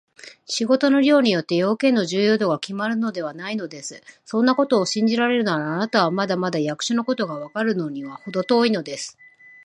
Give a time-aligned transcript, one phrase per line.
[0.47, 4.01] 仕事の量によって、用件の重要度がきまるのではないのです。
[4.25, 9.19] そんなことを信じられるなら、あなたはまだまだ役所のことがわかるのにはほど遠いのです。